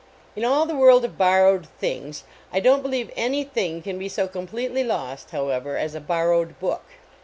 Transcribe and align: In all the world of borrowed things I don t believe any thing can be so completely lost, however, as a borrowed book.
In 0.35 0.43
all 0.43 0.65
the 0.65 0.75
world 0.75 1.05
of 1.05 1.15
borrowed 1.15 1.67
things 1.77 2.23
I 2.51 2.59
don 2.59 2.79
t 2.79 2.81
believe 2.81 3.11
any 3.15 3.43
thing 3.43 3.83
can 3.83 3.99
be 3.99 4.09
so 4.09 4.27
completely 4.27 4.83
lost, 4.83 5.29
however, 5.29 5.77
as 5.77 5.93
a 5.93 5.99
borrowed 6.01 6.59
book. 6.59 6.85